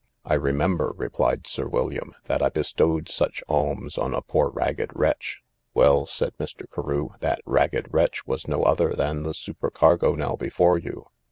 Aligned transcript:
I 0.25 0.33
remember, 0.33 0.95
replied 0.97 1.45
Sir 1.45 1.67
William, 1.67 2.13
that 2.25 2.41
I 2.41 2.49
bestowed 2.49 3.07
such 3.07 3.43
alms 3.47 3.99
on 3.99 4.15
a 4.15 4.23
poor 4.23 4.49
ragged 4.49 4.89
wretch. 4.95 5.41
Well, 5.75 6.07
said 6.07 6.33
Mr. 6.39 6.65
Carew, 6.73 7.09
that 7.19 7.39
ragged 7.45 7.85
wretch 7.93 8.25
was 8.25 8.47
no 8.47 8.63
other 8.63 8.95
than 8.95 9.21
the 9.21 9.35
supercargo 9.35 10.15
now 10.15 10.35
before 10.35 10.79
you. 10.79 11.05